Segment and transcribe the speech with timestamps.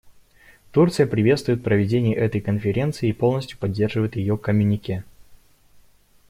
[0.71, 5.03] Турция приветствует проведение этой конференции и полностью поддерживает ее коммюнике.